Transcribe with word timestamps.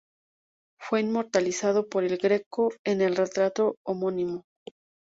Fue 0.79 0.99
inmortalizado 1.01 1.87
por 1.87 2.03
El 2.03 2.17
Greco 2.17 2.73
en 2.83 3.01
el 3.03 3.15
retrato 3.15 3.75
homónimo. 3.85 4.45